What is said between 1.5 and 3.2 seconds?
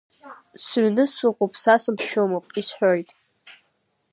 са саԥшәымоуп, исҳәоит…